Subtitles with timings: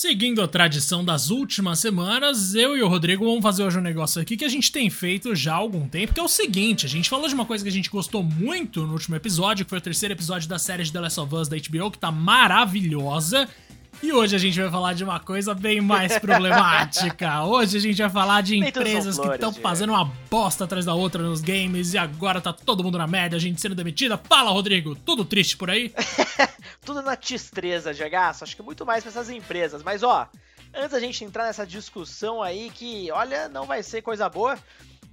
[0.00, 4.18] Seguindo a tradição das últimas semanas, eu e o Rodrigo vamos fazer hoje um negócio
[4.18, 6.88] aqui que a gente tem feito já há algum tempo, que é o seguinte: a
[6.88, 9.76] gente falou de uma coisa que a gente gostou muito no último episódio, que foi
[9.76, 13.46] o terceiro episódio da série de The Last of Us da HBO, que tá maravilhosa.
[14.02, 17.44] E hoje a gente vai falar de uma coisa bem mais problemática.
[17.44, 20.94] Hoje a gente vai falar de empresas flores, que estão fazendo uma bosta atrás da
[20.94, 24.16] outra nos games e agora tá todo mundo na merda, a gente sendo demitida.
[24.16, 25.92] Fala, Rodrigo, tudo triste por aí?
[26.82, 28.42] tudo na tristeza, Jagaço.
[28.42, 29.82] Acho que muito mais pra essas empresas.
[29.82, 30.26] Mas ó,
[30.74, 34.58] antes da gente entrar nessa discussão aí que, olha, não vai ser coisa boa,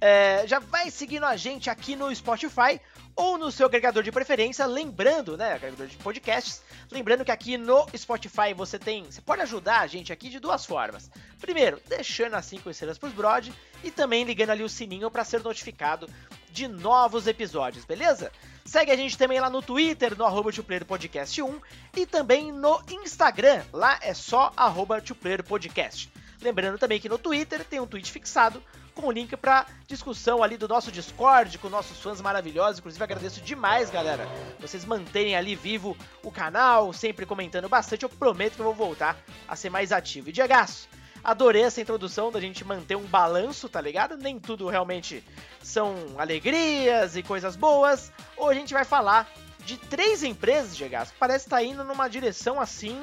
[0.00, 2.80] é, já vai seguindo a gente aqui no Spotify
[3.18, 7.84] ou no seu agregador de preferência, lembrando, né, agregador de podcasts, lembrando que aqui no
[7.96, 11.10] Spotify você tem, você pode ajudar a gente aqui de duas formas.
[11.40, 13.48] Primeiro, deixando as 5 estrelas pros Brod
[13.82, 16.08] e também ligando ali o sininho para ser notificado
[16.52, 18.30] de novos episódios, beleza?
[18.64, 20.50] Segue a gente também lá no Twitter, no arroba
[20.86, 21.60] Podcast 1
[21.96, 25.02] e também no Instagram, lá é só arroba
[25.48, 26.08] Podcast.
[26.40, 28.62] Lembrando também que no Twitter tem um tweet fixado
[28.98, 32.80] com o link para discussão ali do nosso Discord com nossos fãs maravilhosos.
[32.80, 38.02] Inclusive, agradeço demais, galera, vocês manterem ali vivo o canal, sempre comentando bastante.
[38.02, 40.30] Eu prometo que eu vou voltar a ser mais ativo.
[40.30, 40.88] E Diegaço,
[41.22, 44.16] adorei essa introdução da gente manter um balanço, tá ligado?
[44.16, 45.22] Nem tudo realmente
[45.62, 48.10] são alegrias e coisas boas.
[48.36, 49.30] Hoje a gente vai falar
[49.64, 53.00] de três empresas, Diegaço, que parece estar tá indo numa direção assim.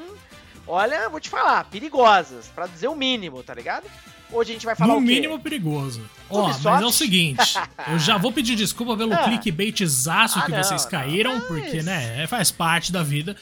[0.67, 3.87] Olha, vou te falar, perigosas, para dizer o mínimo, tá ligado?
[4.31, 6.01] Hoje a gente vai falar no mínimo perigoso.
[6.29, 9.23] Ó, mas é o seguinte, eu já vou pedir desculpa pelo ah.
[9.23, 13.35] clickbaitzaço ah, que não, vocês caíram, não, porque, né, é, faz parte da vida.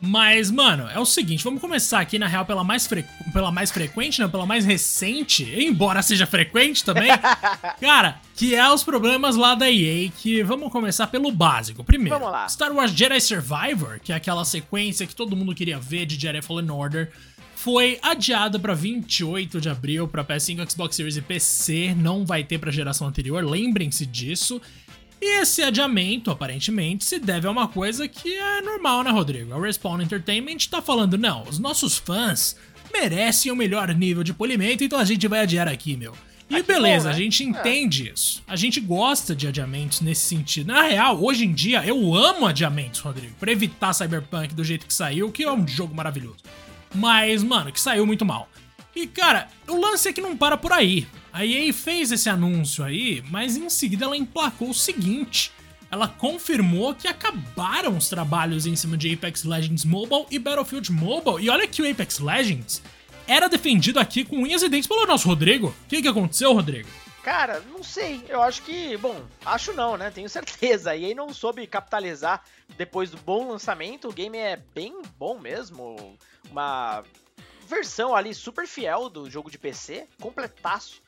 [0.00, 3.04] Mas, mano, é o seguinte, vamos começar aqui, na real, pela mais, fre...
[3.32, 4.28] pela mais frequente, né?
[4.28, 7.10] Pela mais recente, embora seja frequente também.
[7.80, 11.82] cara, que é os problemas lá da EA, que vamos começar pelo básico.
[11.82, 12.48] Primeiro, vamos lá.
[12.48, 16.42] Star Wars Jedi Survivor, que é aquela sequência que todo mundo queria ver de Jedi
[16.42, 17.10] Fallen Order,
[17.58, 22.56] foi adiado para 28 de abril para PS5, Xbox Series e PC, não vai ter
[22.56, 24.62] para geração anterior, lembrem-se disso.
[25.20, 29.52] E esse adiamento, aparentemente, se deve a uma coisa que é normal, né, Rodrigo?
[29.52, 32.54] A Respawn Entertainment tá falando, não, os nossos fãs
[32.92, 36.14] merecem o melhor nível de polimento, então a gente vai adiar aqui, meu.
[36.48, 37.14] E ah, beleza, bom, né?
[37.16, 37.46] a gente é.
[37.46, 38.12] entende é.
[38.12, 38.40] isso.
[38.46, 40.68] A gente gosta de adiamentos nesse sentido.
[40.68, 44.94] Na real, hoje em dia, eu amo adiamentos, Rodrigo, pra evitar Cyberpunk do jeito que
[44.94, 46.44] saiu, que é um jogo maravilhoso.
[46.94, 48.48] Mas, mano, que saiu muito mal.
[48.94, 51.06] E, cara, o lance é que não para por aí.
[51.32, 55.52] A EA fez esse anúncio aí, mas em seguida ela emplacou o seguinte.
[55.90, 61.44] Ela confirmou que acabaram os trabalhos em cima de Apex Legends Mobile e Battlefield Mobile.
[61.44, 62.82] E olha que o Apex Legends
[63.26, 65.68] era defendido aqui com unhas e dentes pelo nosso Rodrigo.
[65.68, 66.88] O que, que aconteceu, Rodrigo?
[67.22, 68.24] Cara, não sei.
[68.28, 70.10] Eu acho que, bom, acho não, né?
[70.10, 70.96] Tenho certeza.
[70.96, 72.42] E aí não soube capitalizar
[72.76, 74.08] depois do bom lançamento.
[74.08, 76.16] O game é bem bom mesmo.
[76.50, 77.04] Uma
[77.66, 81.02] versão ali super fiel do jogo de PC, completaço.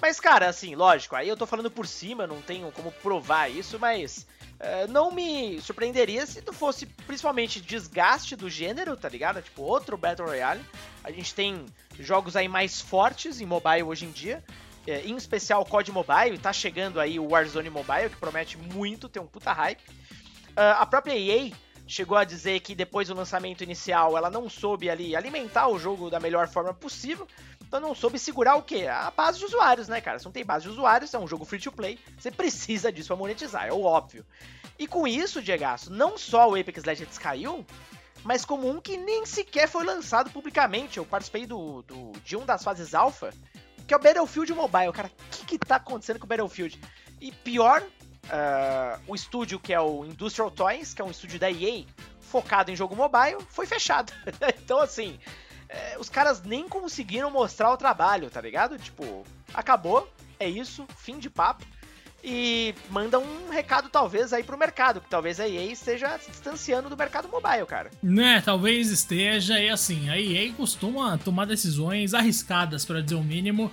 [0.00, 3.78] Mas, cara, assim, lógico, aí eu tô falando por cima, não tenho como provar isso,
[3.78, 9.40] mas uh, não me surpreenderia se não fosse principalmente desgaste do gênero, tá ligado?
[9.40, 10.64] Tipo, outro Battle Royale.
[11.02, 11.64] A gente tem
[11.98, 14.42] jogos aí mais fortes em mobile hoje em dia
[14.86, 19.08] é, em especial o COD Mobile, tá chegando aí o Warzone Mobile, que promete muito,
[19.08, 19.80] tem um puta hype.
[20.50, 21.52] Uh, a própria EA
[21.86, 26.10] chegou a dizer que depois do lançamento inicial ela não soube ali alimentar o jogo
[26.10, 27.26] da melhor forma possível,
[27.60, 28.86] então não soube segurar o quê?
[28.86, 30.18] A base de usuários, né, cara?
[30.18, 33.08] Se não tem base de usuários, é um jogo free to play, você precisa disso
[33.08, 34.24] pra monetizar, é o óbvio.
[34.78, 37.64] E com isso, Diego, não só o Apex Legends caiu,
[38.24, 40.98] mas como um que nem sequer foi lançado publicamente.
[40.98, 43.32] Eu participei do, do de um das fases alpha
[43.86, 44.92] que é o Battlefield Mobile.
[44.92, 46.80] Cara, o que, que tá acontecendo com o Battlefield?
[47.20, 47.82] E pior,
[48.24, 51.84] uh, o estúdio que é o Industrial Toys, que é um estúdio da EA,
[52.20, 54.12] focado em jogo mobile, foi fechado.
[54.60, 55.18] então, assim,
[55.68, 58.78] é, os caras nem conseguiram mostrar o trabalho, tá ligado?
[58.78, 60.08] Tipo, acabou,
[60.38, 61.64] é isso, fim de papo.
[62.26, 66.88] E manda um recado, talvez, aí pro mercado, que talvez a EA esteja se distanciando
[66.88, 67.90] do mercado mobile, cara.
[68.02, 73.70] Né, talvez esteja, e assim, a EA costuma tomar decisões arriscadas, para dizer o mínimo,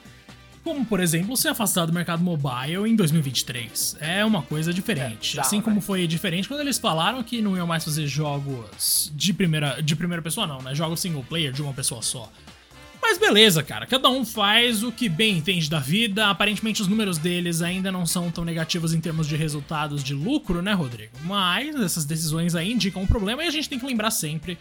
[0.63, 3.97] como, por exemplo, se afastar do mercado mobile em 2023.
[3.99, 5.37] É uma coisa diferente.
[5.37, 5.81] É, assim como né?
[5.81, 10.21] foi diferente quando eles falaram que não iam mais fazer jogos de primeira, de primeira
[10.21, 10.75] pessoa, não, né?
[10.75, 12.31] Jogos single player de uma pessoa só.
[13.01, 16.29] Mas beleza, cara, cada um faz o que bem entende da vida.
[16.29, 20.61] Aparentemente os números deles ainda não são tão negativos em termos de resultados de lucro,
[20.61, 21.11] né, Rodrigo?
[21.23, 24.57] Mas essas decisões aí indicam um problema e a gente tem que lembrar sempre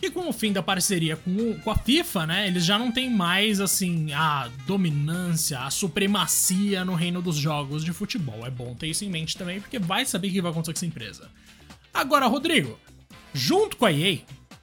[0.00, 2.92] que com o fim da parceria com, o, com a FIFA, né, eles já não
[2.92, 8.46] têm mais, assim, a dominância, a supremacia no reino dos jogos de futebol.
[8.46, 10.78] É bom ter isso em mente também, porque vai saber o que vai acontecer com
[10.78, 11.30] essa empresa.
[11.92, 12.78] Agora, Rodrigo,
[13.32, 14.18] junto com a EA,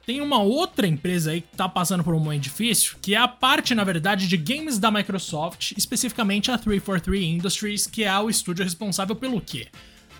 [0.06, 3.26] tem uma outra empresa aí que tá passando por um momento difícil, que é a
[3.26, 8.64] parte, na verdade, de games da Microsoft, especificamente a 343 Industries, que é o estúdio
[8.64, 9.68] responsável pelo quê?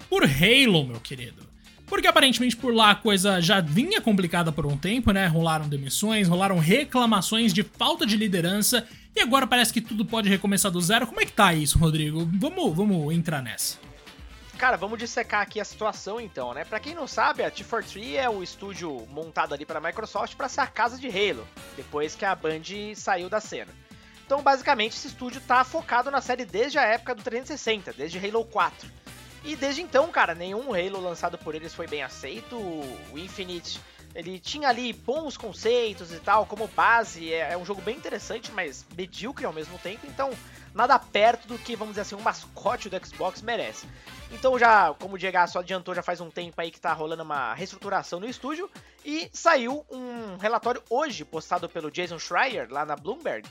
[0.09, 1.54] Por Halo, meu querido.
[1.87, 5.27] Porque aparentemente por lá a coisa já vinha complicada por um tempo, né?
[5.27, 10.71] Rolaram demissões, rolaram reclamações de falta de liderança e agora parece que tudo pode recomeçar
[10.71, 11.07] do zero.
[11.07, 12.29] Como é que tá isso, Rodrigo?
[12.39, 13.79] Vamos, vamos entrar nessa.
[14.59, 16.65] Cara, vamos dissecar aqui a situação então, né?
[16.65, 20.49] Para quem não sabe, a T43 é o estúdio montado ali para a Microsoft para
[20.49, 21.47] ser a casa de Halo,
[21.77, 22.63] depois que a Band
[22.95, 23.73] saiu da cena.
[24.25, 28.45] Então, basicamente, esse estúdio tá focado na série desde a época do 360, desde Halo
[28.45, 28.89] 4.
[29.45, 32.57] E desde então, cara, nenhum Halo lançado por eles foi bem aceito.
[32.57, 33.79] O Infinite,
[34.15, 37.31] ele tinha ali bons conceitos e tal, como base.
[37.31, 40.07] É, é um jogo bem interessante, mas medíocre ao mesmo tempo.
[40.07, 40.31] Então,
[40.73, 43.87] nada perto do que, vamos dizer assim, um mascote do Xbox merece.
[44.33, 47.23] Então, já, como o Diego só adiantou, já faz um tempo aí que tá rolando
[47.23, 48.71] uma reestruturação no estúdio.
[49.05, 53.47] E saiu um relatório hoje, postado pelo Jason Schreier, lá na Bloomberg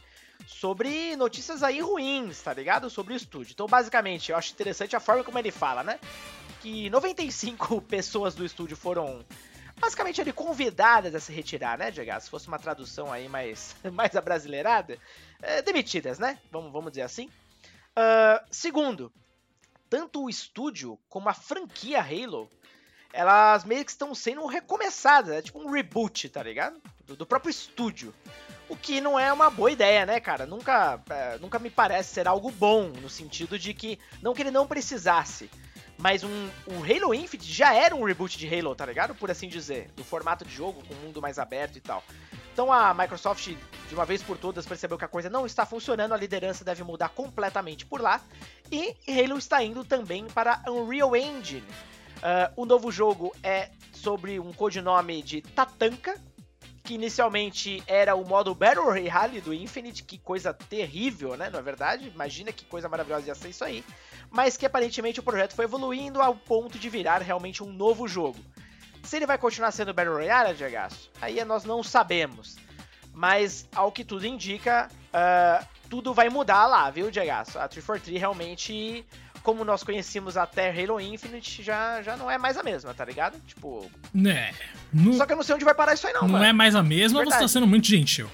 [0.46, 2.90] sobre notícias aí ruins, tá ligado?
[2.90, 3.54] Sobre o estúdio.
[3.54, 6.00] Então, basicamente, eu acho interessante a forma como ele fala, né?
[6.62, 9.26] Que 95 pessoas do estúdio foram
[9.78, 12.20] basicamente ali convidadas a se retirar, né, Diego?
[12.22, 14.98] Se fosse uma tradução aí mais, mais abrasileirada,
[15.42, 16.40] é, demitidas, né?
[16.52, 17.30] Vamos, vamos dizer assim.
[17.98, 19.12] Uh, segundo,
[19.90, 22.50] tanto o estúdio como a franquia Halo,
[23.12, 26.82] elas meio que estão sendo recomeçadas, é tipo um reboot, tá ligado?
[27.06, 28.14] Do, do próprio estúdio.
[28.74, 30.48] O que não é uma boa ideia, né, cara?
[30.48, 34.50] Nunca, é, nunca me parece ser algo bom, no sentido de que, não que ele
[34.50, 35.48] não precisasse,
[35.96, 39.14] mas um, o Halo Infinite já era um reboot de Halo, tá ligado?
[39.14, 42.04] Por assim dizer, do formato de jogo, com um mundo mais aberto e tal.
[42.52, 43.46] Então a Microsoft,
[43.88, 46.84] de uma vez por todas, percebeu que a coisa não está funcionando, a liderança deve
[46.84, 48.22] mudar completamente por lá,
[48.72, 51.64] e Halo está indo também para Unreal Engine.
[52.18, 56.20] Uh, o novo jogo é sobre um codinome de Tatanka,
[56.84, 61.50] que inicialmente era o modo Battle Royale do Infinite, que coisa terrível, né?
[61.50, 62.12] Não é verdade?
[62.14, 63.84] Imagina que coisa maravilhosa ia ser isso aí.
[64.30, 68.38] Mas que aparentemente o projeto foi evoluindo ao ponto de virar realmente um novo jogo.
[69.04, 72.58] Se ele vai continuar sendo Battle Royale, Diagaço, aí nós não sabemos.
[73.14, 77.60] Mas, ao que tudo indica, uh, tudo vai mudar lá, viu, Diagaço?
[77.60, 79.06] A 343 realmente
[79.44, 83.38] como nós conhecíamos até Halo Infinite, já, já não é mais a mesma, tá ligado?
[83.45, 83.92] Tipo.
[84.13, 84.54] Né.
[84.92, 85.13] No...
[85.13, 86.22] Só que eu não sei onde vai parar isso aí, não.
[86.22, 86.45] Não mano.
[86.45, 87.40] é mais a mesma, Verdade.
[87.40, 88.30] você tá sendo muito gentil.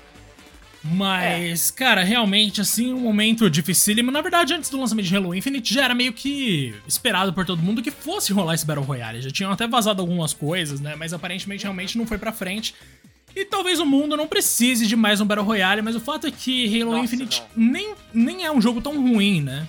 [0.81, 1.73] Mas, é.
[1.73, 4.11] cara, realmente, assim, um momento dificílimo.
[4.11, 7.61] Na verdade, antes do lançamento de Halo Infinite, já era meio que esperado por todo
[7.61, 9.21] mundo que fosse rolar esse Battle Royale.
[9.21, 10.95] Já tinham até vazado algumas coisas, né?
[10.95, 12.73] Mas aparentemente, realmente não foi pra frente.
[13.35, 16.31] E talvez o mundo não precise de mais um Battle Royale, mas o fato é
[16.31, 19.67] que Halo Nossa, Infinite nem, nem é um jogo tão ruim, né?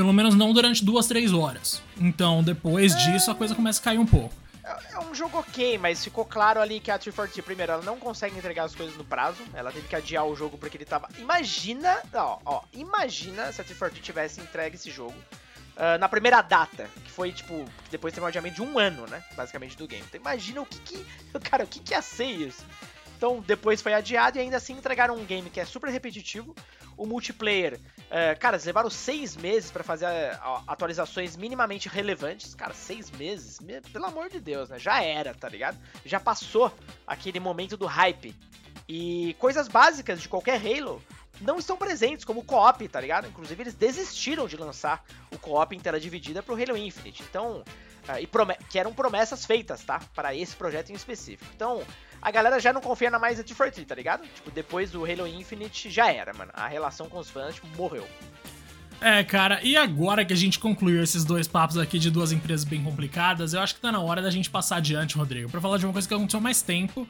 [0.00, 1.82] Pelo menos não durante duas, três horas.
[1.98, 4.34] Então, depois disso, a coisa começa a cair um pouco.
[4.64, 7.98] É, é um jogo ok, mas ficou claro ali que a 340, primeiro, ela não
[7.98, 9.42] consegue entregar as coisas no prazo.
[9.52, 11.06] Ela teve que adiar o jogo porque ele tava.
[11.18, 15.14] Imagina, ó, ó imagina se a 340 tivesse entregue esse jogo
[15.76, 19.22] uh, na primeira data, que foi tipo, depois teve um adiamento de um ano, né?
[19.36, 20.02] Basicamente do game.
[20.08, 21.06] Então imagina o que que.
[21.44, 22.64] Cara, o que que ia ser isso?
[23.20, 26.56] Então depois foi adiado e ainda assim entregaram um game que é super repetitivo.
[26.96, 32.54] O multiplayer, uh, cara, eles levaram seis meses para fazer uh, atualizações minimamente relevantes.
[32.54, 33.58] Cara, seis meses,
[33.92, 34.78] pelo amor de Deus, né?
[34.78, 35.76] Já era, tá ligado?
[36.02, 36.72] Já passou
[37.06, 38.34] aquele momento do hype.
[38.88, 41.02] E coisas básicas de qualquer Halo
[41.42, 43.28] não estão presentes, como o co-op, tá ligado?
[43.28, 47.22] Inclusive eles desistiram de lançar o co-op em tela dividida pro Halo Infinite.
[47.28, 47.62] Então,
[48.08, 48.26] uh, e
[48.70, 50.00] que eram promessas feitas, tá?
[50.14, 51.50] Para esse projeto em específico.
[51.54, 51.82] Então,
[52.22, 54.22] a galera já não confia na mais a 343, tá ligado?
[54.34, 56.50] Tipo, depois do Halo Infinite já era, mano.
[56.54, 58.06] A relação com os fãs, tipo, morreu.
[59.00, 62.64] É, cara, e agora que a gente concluiu esses dois papos aqui de duas empresas
[62.64, 65.78] bem complicadas, eu acho que tá na hora da gente passar adiante, Rodrigo, para falar
[65.78, 67.08] de uma coisa que aconteceu mais tempo,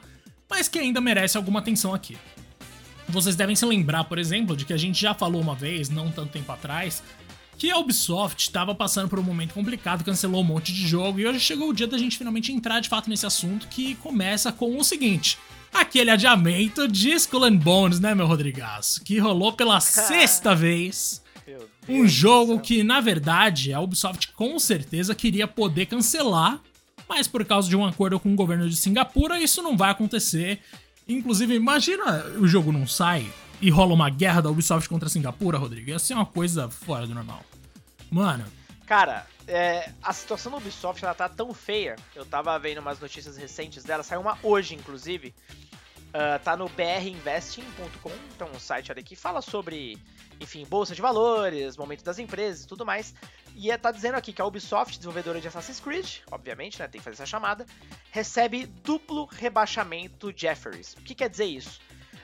[0.49, 2.17] mas que ainda merece alguma atenção aqui.
[3.09, 6.09] Vocês devem se lembrar, por exemplo, de que a gente já falou uma vez, não
[6.09, 7.03] tanto tempo atrás,
[7.61, 11.27] que a Ubisoft estava passando por um momento complicado, cancelou um monte de jogo e
[11.27, 14.79] hoje chegou o dia da gente finalmente entrar de fato nesse assunto que começa com
[14.79, 15.37] o seguinte:
[15.71, 19.03] aquele adiamento de Skull and Bones, né, meu Rodrigaço?
[19.03, 21.21] Que rolou pela sexta vez.
[21.87, 26.59] Um jogo que, na verdade, a Ubisoft com certeza queria poder cancelar,
[27.07, 30.61] mas por causa de um acordo com o governo de Singapura, isso não vai acontecer.
[31.07, 35.89] Inclusive, imagina o jogo não sai e rola uma guerra da Ubisoft contra Singapura, Rodrigo.
[35.89, 37.43] Ia ser uma coisa fora do normal.
[38.09, 38.45] Mano.
[38.85, 41.95] Cara, é, a situação da Ubisoft ela tá tão feia.
[42.15, 45.33] Eu tava vendo umas notícias recentes dela, saiu uma hoje, inclusive.
[46.09, 49.97] Uh, tá no brinvesting.com, então um site ali que fala sobre,
[50.41, 53.13] enfim, bolsa de valores, momento das empresas e tudo mais.
[53.55, 56.99] E é, tá dizendo aqui que a Ubisoft, desenvolvedora de Assassin's Creed, obviamente, né, tem
[56.99, 57.65] que fazer essa chamada,
[58.11, 60.95] recebe duplo rebaixamento Jefferies.
[60.95, 61.79] O que quer dizer isso?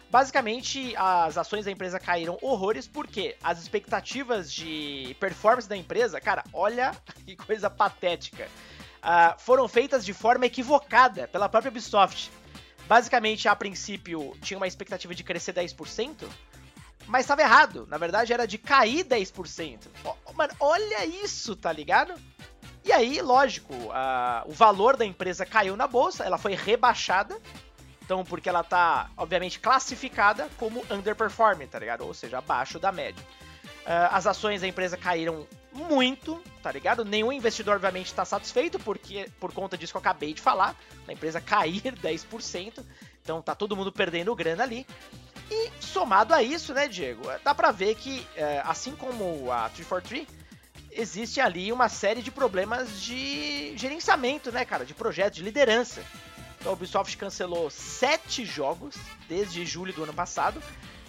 [0.10, 6.44] Basicamente, as ações da empresa caíram horrores porque as expectativas de performance da empresa, cara,
[6.54, 6.92] olha
[7.26, 8.48] que coisa patética,
[8.98, 12.32] uh, foram feitas de forma equivocada pela própria Ubisoft.
[12.88, 16.26] Basicamente, a princípio, tinha uma expectativa de crescer 10%,
[17.06, 17.86] mas estava errado.
[17.90, 19.88] Na verdade, era de cair 10%.
[20.06, 22.14] Oh, mano, olha isso, tá ligado?
[22.86, 27.38] E aí, lógico, a, o valor da empresa caiu na bolsa, ela foi rebaixada.
[28.08, 32.06] Então, porque ela tá, obviamente, classificada como underperforming, tá ligado?
[32.06, 33.22] Ou seja, abaixo da média.
[33.86, 37.04] Uh, as ações da empresa caíram muito, tá ligado?
[37.04, 40.74] Nenhum investidor, obviamente, está satisfeito porque por conta disso que eu acabei de falar,
[41.06, 42.82] a empresa cair 10%,
[43.22, 44.88] então tá todo mundo perdendo grana ali.
[45.52, 50.26] E somado a isso, né, Diego, dá pra ver que, é, assim como a 343,
[50.92, 56.02] existe ali uma série de problemas de gerenciamento, né, cara, de projeto, de liderança.
[56.60, 58.96] Então, a Ubisoft cancelou sete jogos
[59.28, 60.62] desde julho do ano passado.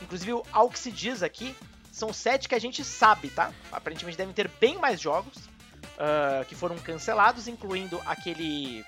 [0.02, 1.54] Inclusive, ao que se diz aqui,
[1.90, 3.52] são sete que a gente sabe, tá?
[3.72, 8.84] Aparentemente devem ter bem mais jogos uh, que foram cancelados, incluindo aquele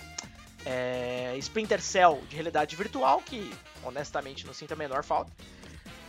[0.65, 3.53] é, Splinter Cell de realidade virtual, que
[3.83, 5.33] honestamente não sinto a menor falta.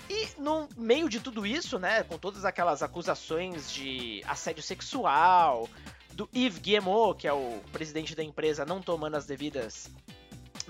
[0.10, 5.70] E no meio de tudo isso, né, com todas aquelas acusações de assédio sexual,
[6.14, 9.90] do Yves Guillemot, que é o presidente da empresa, não tomando as devidas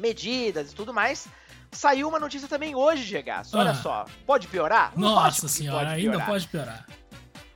[0.02, 1.30] medidas e tudo mais,
[1.72, 3.58] Saiu uma notícia também hoje, Gegaço.
[3.58, 3.76] Olha ah.
[3.76, 4.06] só.
[4.26, 4.92] Pode piorar?
[4.98, 6.86] Nossa senhora, pode ainda pode piorar.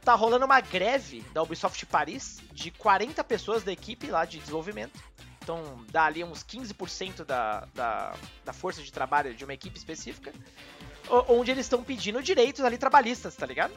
[0.01, 4.97] Tá rolando uma greve da Ubisoft Paris de 40 pessoas da equipe lá de desenvolvimento.
[5.43, 8.13] Então dá ali uns 15% da, da,
[8.45, 10.31] da força de trabalho de uma equipe específica.
[11.27, 13.73] Onde eles estão pedindo direitos ali trabalhistas, tá ligado?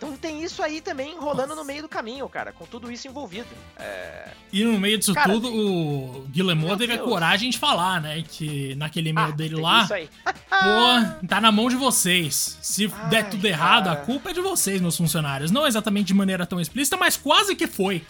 [0.00, 1.60] Então tem isso aí também rolando Nossa.
[1.60, 3.48] no meio do caminho, cara, com tudo isso envolvido.
[3.76, 4.30] É...
[4.50, 7.06] E no meio disso cara, tudo, o Guillemot teve Deus.
[7.06, 8.24] a coragem de falar, né?
[8.26, 9.84] Que naquele e-mail ah, dele lá.
[9.84, 10.08] Isso aí.
[10.24, 12.56] pô, tá na mão de vocês.
[12.62, 15.50] Se Ai, der tudo errado, a culpa é de vocês, meus funcionários.
[15.50, 18.02] Não exatamente de maneira tão explícita, mas quase que foi.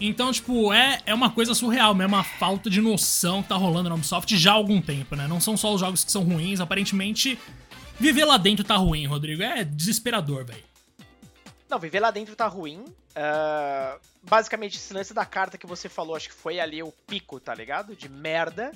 [0.00, 3.88] Então, tipo, é, é uma coisa surreal mesmo, uma falta de noção que tá rolando
[3.88, 5.26] na Ubisoft já há algum tempo, né?
[5.26, 7.36] Não são só os jogos que são ruins, aparentemente.
[7.98, 9.42] Viver lá dentro tá ruim, Rodrigo.
[9.42, 10.71] É desesperador, velho.
[11.72, 12.84] Não, viver lá dentro tá ruim.
[12.84, 17.40] Uh, basicamente, esse lance da carta que você falou, acho que foi ali o pico,
[17.40, 17.96] tá ligado?
[17.96, 18.72] De merda.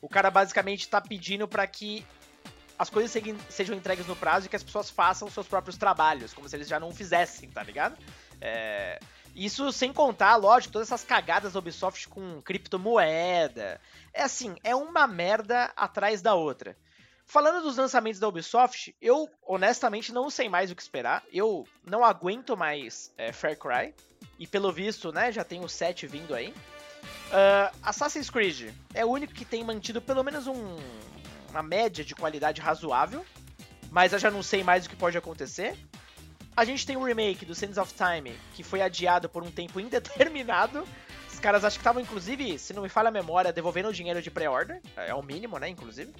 [0.00, 2.02] O cara basicamente tá pedindo para que
[2.78, 3.12] as coisas
[3.50, 6.66] sejam entregues no prazo e que as pessoas façam seus próprios trabalhos, como se eles
[6.66, 7.94] já não fizessem, tá ligado?
[8.40, 8.98] É,
[9.34, 13.78] isso sem contar, lógico, todas essas cagadas da Ubisoft com criptomoeda.
[14.14, 16.74] É assim, é uma merda atrás da outra.
[17.30, 21.22] Falando dos lançamentos da Ubisoft, eu honestamente não sei mais o que esperar.
[21.32, 23.94] Eu não aguento mais é, Far Cry.
[24.36, 26.48] E pelo visto, né, já tem o 7 vindo aí.
[26.48, 30.76] Uh, Assassin's Creed é o único que tem mantido pelo menos um,
[31.50, 33.24] uma média de qualidade razoável.
[33.92, 35.78] Mas eu já não sei mais o que pode acontecer.
[36.56, 39.78] A gente tem o remake do Sands of Time, que foi adiado por um tempo
[39.80, 40.84] indeterminado.
[41.32, 44.20] Os caras acho que estavam, inclusive, se não me falha a memória, devolvendo o dinheiro
[44.20, 44.82] de pré-order.
[44.96, 46.12] É o mínimo, né, inclusive.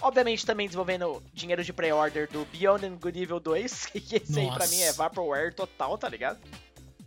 [0.00, 4.40] Obviamente também desenvolvendo dinheiro de pre-order do Beyond and Good Evil 2, que esse Nossa.
[4.40, 6.38] aí pra mim é Vaporware total, tá ligado?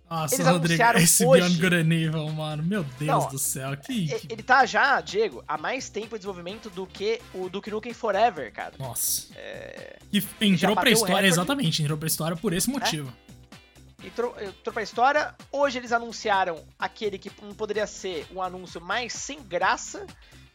[0.09, 1.41] Nossa, Eles Rodrigo, esse hoje...
[1.41, 4.09] Beyond Good and Evil, mano, meu Deus Não, do céu, que...
[4.29, 8.51] Ele tá já, Diego, há mais tempo de desenvolvimento do que o Duke Nukem Forever,
[8.51, 8.73] cara.
[8.77, 9.27] Nossa.
[9.37, 9.99] É...
[10.11, 13.11] E entrou pra história, exatamente, entrou pra história por esse motivo.
[13.27, 14.07] É?
[14.07, 19.41] Entrou, entrou pra história, hoje eles anunciaram aquele que poderia ser um anúncio mais sem
[19.41, 20.05] graça,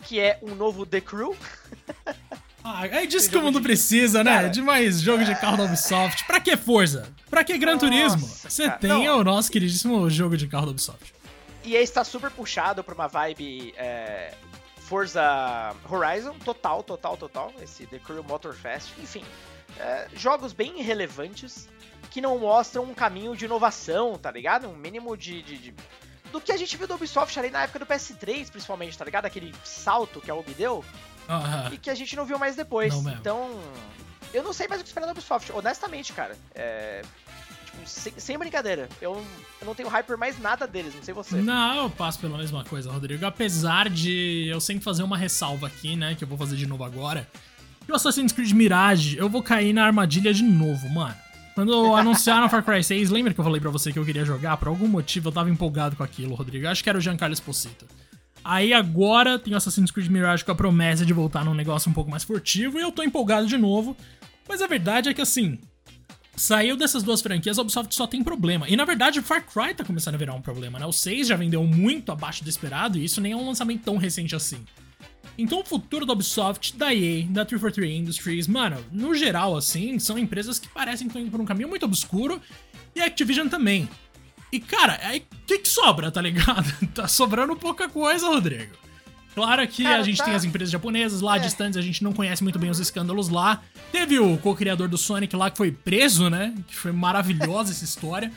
[0.04, 1.36] que é um novo The Crew.
[2.68, 4.34] Ah, é disso que o mundo precisa, né?
[4.34, 6.24] Cara, de mais jogo de carro da Ubisoft.
[6.26, 7.08] Pra que Forza?
[7.30, 8.26] Pra que Gran Nossa, Turismo?
[8.26, 9.20] Você tem não.
[9.20, 11.14] o nosso queridíssimo jogo de carro da Ubisoft.
[11.62, 14.34] E aí está super puxado pra uma vibe é,
[14.78, 17.52] Forza Horizon, total, total, total.
[17.62, 18.88] Esse The Crew Motor Fest.
[18.98, 19.22] Enfim,
[19.78, 21.68] é, jogos bem relevantes
[22.10, 24.68] que não mostram um caminho de inovação, tá ligado?
[24.68, 25.74] Um mínimo de, de, de
[26.36, 29.24] do que a gente viu do Ubisoft ali na época do PS3, principalmente, tá ligado?
[29.24, 30.84] Aquele salto que a Ubi deu.
[31.72, 32.94] E que a gente não viu mais depois.
[33.02, 33.60] Não então,
[34.34, 36.36] eu não sei mais o que esperar da Ubisoft, honestamente, cara.
[36.54, 37.02] É,
[37.64, 38.86] tipo, sem, sem, brincadeira.
[39.00, 39.24] Eu,
[39.60, 41.36] eu, não tenho hype por mais nada deles, não sei você.
[41.36, 43.24] Não, eu passo pela mesma coisa, Rodrigo.
[43.24, 46.14] Apesar de eu sempre fazer uma ressalva aqui, né?
[46.14, 47.26] Que eu vou fazer de novo agora.
[47.88, 51.14] E o Assassin's Creed Mirage, eu vou cair na armadilha de novo, mano.
[51.56, 54.58] Quando anunciaram Far Cry 6, lembra que eu falei para você que eu queria jogar?
[54.58, 56.66] Por algum motivo eu tava empolgado com aquilo, Rodrigo.
[56.66, 57.86] Eu acho que era o Giancarlo Esposito.
[58.44, 62.10] Aí agora tem Assassin's Creed Mirage com a promessa de voltar num negócio um pouco
[62.10, 63.96] mais furtivo e eu tô empolgado de novo.
[64.46, 65.58] Mas a verdade é que assim,
[66.36, 68.68] saiu dessas duas franquias, a Ubisoft só tem problema.
[68.68, 70.84] E na verdade, o Far Cry tá começando a virar um problema, né?
[70.84, 73.96] O 6 já vendeu muito abaixo do esperado e isso nem é um lançamento tão
[73.96, 74.62] recente assim.
[75.38, 80.18] Então o futuro da Ubisoft, da EA, da 343 Industries, mano, no geral assim, são
[80.18, 82.40] empresas que parecem que estão indo por um caminho muito obscuro
[82.94, 83.88] e a Activision também.
[84.50, 86.72] E cara, aí o que, que sobra, tá ligado?
[86.94, 88.72] tá sobrando pouca coisa, Rodrigo.
[89.34, 90.24] Claro que Cara, a gente tá...
[90.24, 91.40] tem as empresas japonesas lá é.
[91.40, 93.60] distantes, a gente não conhece muito bem os escândalos lá.
[93.92, 96.54] Teve o co-criador do Sonic lá que foi preso, né?
[96.66, 98.32] Que foi maravilhosa essa história.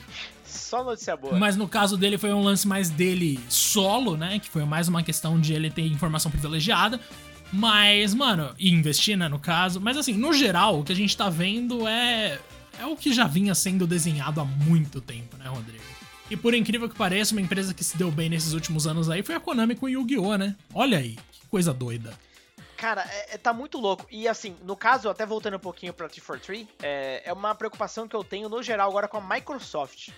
[0.50, 1.38] Só notícia boa.
[1.38, 4.38] Mas no caso dele foi um lance mais dele solo, né?
[4.38, 7.00] Que foi mais uma questão de ele ter informação privilegiada.
[7.52, 9.80] Mas, mano, e investir, né, no caso.
[9.80, 12.38] Mas assim, no geral, o que a gente tá vendo é.
[12.78, 15.84] É o que já vinha sendo desenhado há muito tempo, né, Rodrigo?
[16.30, 19.22] E por incrível que pareça, uma empresa que se deu bem nesses últimos anos aí
[19.22, 20.56] foi a Konami com Yu-Gi-Oh, né?
[20.72, 22.16] Olha aí, que coisa doida.
[22.80, 24.06] Cara, é, é, tá muito louco.
[24.10, 28.16] E assim, no caso, até voltando um pouquinho pra T43, é, é uma preocupação que
[28.16, 30.08] eu tenho no geral agora com a Microsoft.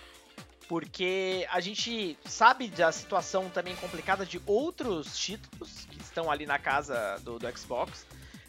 [0.67, 6.57] Porque a gente sabe da situação também complicada de outros títulos que estão ali na
[6.57, 8.05] casa do, do Xbox.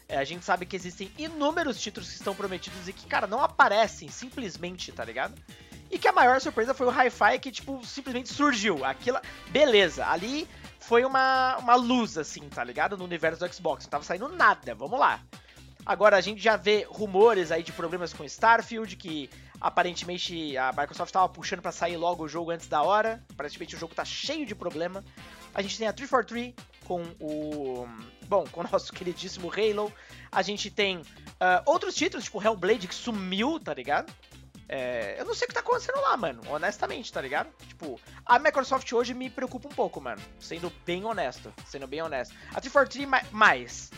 [0.07, 3.41] É, a gente sabe que existem inúmeros títulos que estão prometidos e que, cara, não
[3.41, 5.33] aparecem simplesmente, tá ligado?
[5.89, 8.83] E que a maior surpresa foi o Hi-Fi que, tipo, simplesmente surgiu.
[8.85, 9.19] Aquilo.
[9.49, 10.47] Beleza, ali
[10.79, 12.97] foi uma, uma luz, assim, tá ligado?
[12.97, 13.85] No universo do Xbox.
[13.85, 15.21] Não tava saindo nada, vamos lá.
[15.85, 19.29] Agora a gente já vê rumores aí de problemas com Starfield, que
[19.61, 23.23] aparentemente a Microsoft tava puxando para sair logo o jogo antes da hora.
[23.31, 25.03] Aparentemente o jogo tá cheio de problema.
[25.53, 26.53] A gente tem a 343
[26.85, 27.87] com o.
[28.27, 29.93] Bom, com o nosso queridíssimo Halo.
[30.31, 31.03] A gente tem uh,
[31.65, 34.11] outros títulos, tipo Hellblade, que sumiu, tá ligado?
[34.67, 36.41] É, eu não sei o que tá acontecendo lá, mano.
[36.49, 37.49] Honestamente, tá ligado?
[37.67, 40.21] Tipo, a Microsoft hoje me preocupa um pouco, mano.
[40.39, 41.53] Sendo bem honesto.
[41.67, 42.33] Sendo bem honesto.
[42.49, 43.91] A 343 mais.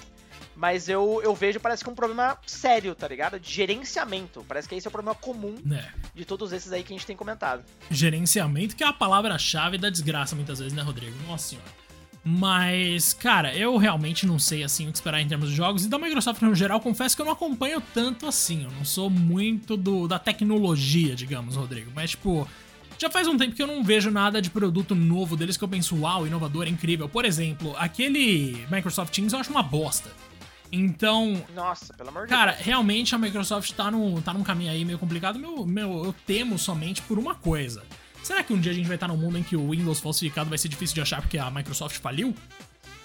[0.55, 3.39] Mas eu, eu vejo, parece que é um problema sério, tá ligado?
[3.39, 4.43] De gerenciamento.
[4.47, 5.85] Parece que esse é o problema comum é.
[6.15, 7.63] de todos esses aí que a gente tem comentado.
[7.91, 11.15] Gerenciamento, que é a palavra-chave da desgraça, muitas vezes, né, Rodrigo?
[11.27, 11.87] Nossa senhora.
[12.29, 15.85] Mas, cara, eu realmente não sei assim o que esperar em termos de jogos.
[15.85, 18.65] E da Microsoft no geral, confesso que eu não acompanho tanto assim.
[18.65, 21.89] Eu não sou muito do, da tecnologia, digamos, Rodrigo.
[21.95, 22.45] Mas, tipo,
[22.97, 25.69] já faz um tempo que eu não vejo nada de produto novo deles que eu
[25.69, 27.07] penso, uau, inovador, incrível.
[27.07, 30.09] Por exemplo, aquele Microsoft Teams eu acho uma bosta.
[30.71, 31.43] Então.
[31.53, 32.39] Nossa, pelo amor de Deus.
[32.39, 35.39] Cara, realmente a Microsoft tá num, tá num caminho aí meio complicado.
[35.39, 37.83] Meu, meu, eu temo somente por uma coisa
[38.27, 40.49] Será que um dia a gente vai estar num mundo em que o Windows falsificado
[40.49, 42.35] vai ser difícil de achar porque a Microsoft faliu?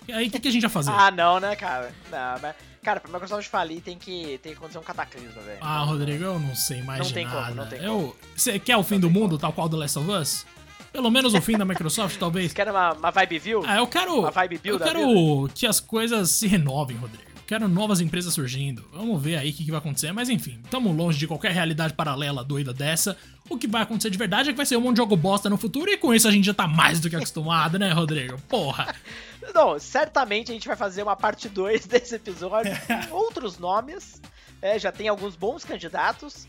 [0.08, 0.90] E aí o que, que, a gente vai fazer?
[0.90, 1.94] ah, não, né, cara?
[2.10, 5.58] Não, mas, cara, pra Microsoft falir tem que, tem que acontecer um cataclismo, velho.
[5.60, 7.40] Ah, Rodrigo, eu não sei mais não tem nada.
[7.40, 9.38] Como, não tem eu, Você quer o fim do mundo, como.
[9.38, 10.44] tal qual do Last of Us?
[10.92, 12.50] Pelo menos o fim da Microsoft, talvez.
[12.50, 13.62] Você quer uma, uma vibe view?
[13.64, 14.18] Ah, eu quero.
[14.18, 15.52] Uma vibe view Eu quero vida?
[15.54, 17.31] que as coisas se renovem, Rodrigo.
[17.52, 18.82] Quero novas empresas surgindo.
[18.94, 20.10] Vamos ver aí o que, que vai acontecer.
[20.10, 23.14] Mas enfim, estamos longe de qualquer realidade paralela doida dessa.
[23.46, 25.50] O que vai acontecer de verdade é que vai ser um monte de jogo bosta
[25.50, 28.40] no futuro e com isso a gente já tá mais do que acostumado, né, Rodrigo?
[28.48, 28.94] Porra!
[29.54, 32.72] Não, certamente a gente vai fazer uma parte 2 desse episódio
[33.10, 34.22] com outros nomes.
[34.62, 36.46] É, já tem alguns bons candidatos.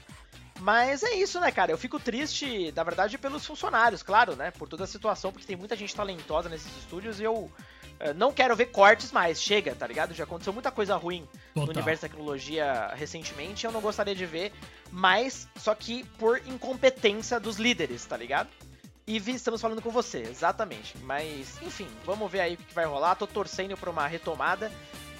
[0.62, 1.70] Mas é isso, né, cara?
[1.70, 4.52] Eu fico triste, na verdade, pelos funcionários, claro, né?
[4.52, 7.52] Por toda a situação, porque tem muita gente talentosa nesses estúdios e eu
[8.16, 9.42] não quero ver cortes mais.
[9.42, 10.14] Chega, tá ligado?
[10.14, 11.66] Já aconteceu muita coisa ruim Total.
[11.66, 13.66] no universo da tecnologia recentemente.
[13.66, 14.52] Eu não gostaria de ver
[14.92, 18.50] mais, só que por incompetência dos líderes, tá ligado?
[19.06, 20.98] E estamos falando com você, exatamente.
[21.00, 23.16] Mas, enfim, vamos ver aí o que vai rolar.
[23.16, 24.72] Tô torcendo pra uma retomada.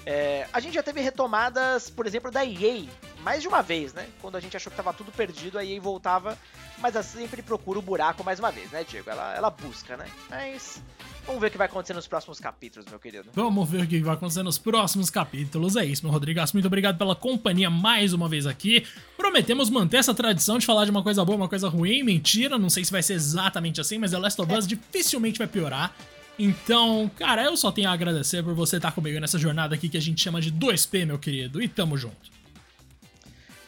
[0.06, 2.84] É, a gente já teve retomadas, por exemplo, da EA,
[3.20, 4.06] mais de uma vez, né?
[4.20, 6.36] Quando a gente achou que tava tudo perdido, a EA voltava,
[6.78, 9.08] mas ela sempre procura o buraco mais uma vez, né, Diego?
[9.08, 10.06] Ela, ela busca, né?
[10.28, 10.82] Mas
[11.26, 13.30] Vamos ver o que vai acontecer nos próximos capítulos, meu querido.
[13.32, 15.76] Vamos ver o que vai acontecer nos próximos capítulos.
[15.76, 16.40] É isso, meu Rodrigo.
[16.52, 18.84] Muito obrigado pela companhia mais uma vez aqui.
[19.16, 22.02] Prometemos manter essa tradição de falar de uma coisa boa, uma coisa ruim.
[22.02, 24.68] Mentira, não sei se vai ser exatamente assim, mas The Last of Us é.
[24.68, 25.94] dificilmente vai piorar.
[26.38, 29.96] Então, cara, eu só tenho a agradecer por você estar comigo nessa jornada aqui que
[29.96, 31.62] a gente chama de 2P, meu querido.
[31.62, 32.34] E tamo junto.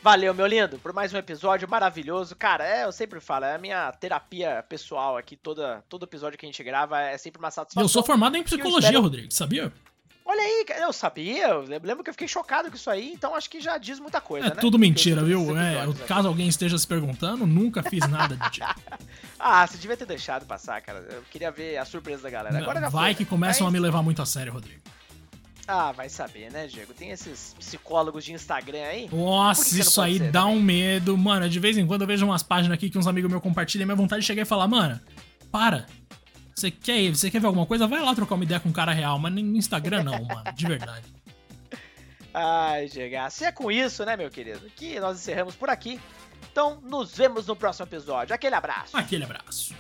[0.07, 2.37] Valeu, meu lindo, por mais um episódio maravilhoso.
[2.37, 6.47] Cara, é, eu sempre falo, é a minha terapia pessoal aqui, toda, todo episódio que
[6.47, 7.83] a gente grava é sempre uma satisfação.
[7.83, 9.03] Eu sou formado em psicologia, espero...
[9.03, 9.73] Rodrigo, sabia?
[10.25, 13.51] Olha aí, eu sabia, eu lembro que eu fiquei chocado com isso aí, então acho
[13.51, 14.61] que já diz muita coisa, é né?
[14.61, 15.59] tudo mentira, viu?
[15.59, 18.63] É, caso alguém esteja se perguntando, nunca fiz nada de
[19.41, 21.05] ah, você devia ter deixado passar, cara.
[21.11, 22.57] Eu queria ver a surpresa da galera.
[22.57, 23.31] Agora Não, vai foi, que né?
[23.31, 23.75] começam Mas...
[23.75, 24.83] a me levar muito a sério, Rodrigo.
[25.69, 26.95] Ah, vai saber, né, Diego?
[26.95, 29.09] Tem esses psicólogos de Instagram aí.
[29.13, 30.57] Nossa, isso aí dá também?
[30.57, 31.19] um medo.
[31.19, 33.85] Mano, de vez em quando eu vejo umas páginas aqui que uns amigos meus compartilham.
[33.85, 35.01] Minha vontade de chegar e falar, mano,
[35.51, 35.87] para.
[36.55, 37.87] Você quer, você quer ver alguma coisa?
[37.87, 40.45] Vai lá trocar uma ideia com um cara real, mas no Instagram não, mano.
[40.55, 41.05] De verdade.
[42.33, 43.31] Ai, chegar.
[43.31, 46.01] Se é com isso, né, meu querido, que nós encerramos por aqui.
[46.53, 48.35] Então, nos vemos no próximo episódio.
[48.35, 48.97] Aquele abraço.
[48.97, 49.75] Aquele abraço.